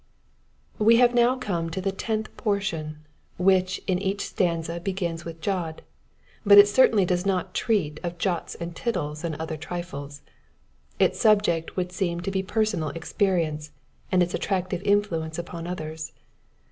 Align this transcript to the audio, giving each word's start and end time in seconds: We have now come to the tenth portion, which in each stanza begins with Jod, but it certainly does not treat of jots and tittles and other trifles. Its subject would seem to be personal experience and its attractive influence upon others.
We 0.79 0.95
have 0.95 1.13
now 1.13 1.37
come 1.37 1.69
to 1.69 1.79
the 1.79 1.91
tenth 1.91 2.35
portion, 2.35 3.05
which 3.37 3.79
in 3.85 3.99
each 3.99 4.21
stanza 4.21 4.79
begins 4.79 5.25
with 5.25 5.41
Jod, 5.41 5.81
but 6.43 6.57
it 6.57 6.67
certainly 6.67 7.05
does 7.05 7.23
not 7.23 7.53
treat 7.53 7.99
of 8.01 8.17
jots 8.17 8.55
and 8.55 8.75
tittles 8.75 9.23
and 9.23 9.35
other 9.35 9.57
trifles. 9.57 10.23
Its 10.97 11.19
subject 11.19 11.77
would 11.77 11.91
seem 11.91 12.19
to 12.21 12.31
be 12.31 12.41
personal 12.41 12.89
experience 12.89 13.73
and 14.11 14.23
its 14.23 14.33
attractive 14.33 14.81
influence 14.81 15.37
upon 15.37 15.67
others. 15.67 16.13